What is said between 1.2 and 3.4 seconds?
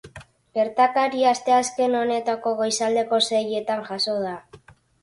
asteazken honetako goizaldeko